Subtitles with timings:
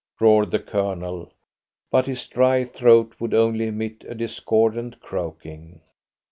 [0.19, 1.31] roared the Colonel.
[1.91, 5.81] But his dry throat would only emit a discordant croaking.